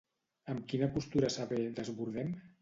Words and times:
Amb 0.53 0.63
quina 0.71 0.89
postura 0.95 1.29
s'avé 1.35 1.61
Desbordem? 1.81 2.35